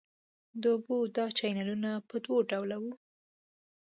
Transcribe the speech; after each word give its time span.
د 0.61 0.63
اوبو 0.75 0.97
دا 1.17 1.25
چینلونه 1.39 1.91
په 2.07 2.15
دوه 2.25 2.39
ډوله 2.49 2.77
وو. 2.83 2.93